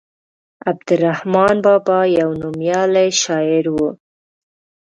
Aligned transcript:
عبدالرحمان 0.69 1.55
بابا 1.65 1.99
يو 2.19 2.29
نوميالی 2.41 3.07
شاعر 3.23 3.65
وو. 3.75 3.87